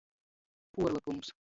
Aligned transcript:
Puorlykums. 0.73 1.33